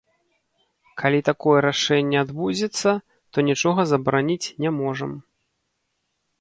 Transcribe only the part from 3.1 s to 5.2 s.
то нічога забараніць не можам.